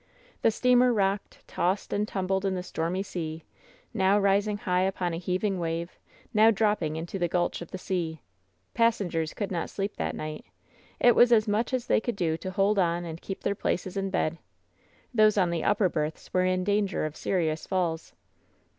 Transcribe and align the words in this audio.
The 0.41 0.49
steamer 0.49 0.91
rocked, 0.91 1.47
tossed 1.47 1.93
and 1.93 2.07
tumbled 2.07 2.43
in 2.43 2.55
the 2.55 2.63
stormy 2.63 3.03
sea; 3.03 3.43
now 3.93 4.17
rising 4.19 4.57
high 4.57 4.81
upon 4.81 5.13
a 5.13 5.19
heaving 5.19 5.59
wave, 5.59 5.99
now 6.33 6.49
dropping 6.49 6.95
into 6.95 7.19
the 7.19 7.27
gulch 7.27 7.61
of 7.61 7.69
the 7.69 7.77
sea. 7.77 8.19
Passengers 8.73 9.35
could 9.35 9.51
not 9.51 9.69
sleep 9.69 9.97
that 9.97 10.15
night. 10.15 10.43
It 10.99 11.15
was 11.15 11.31
as 11.31 11.47
much 11.47 11.71
as 11.71 11.85
they 11.85 12.01
could 12.01 12.15
do 12.15 12.35
to 12.37 12.49
hold 12.49 12.79
on 12.79 13.05
and 13.05 13.21
keep 13.21 13.41
their 13.43 13.53
places 13.53 13.95
in 13.95 14.09
bed. 14.09 14.39
Those 15.13 15.37
on 15.37 15.51
the 15.51 15.63
upper 15.63 15.87
berths 15.87 16.33
were 16.33 16.45
in 16.45 16.63
danger 16.63 17.05
of 17.05 17.15
serious 17.15 17.67
falls. 17.67 18.13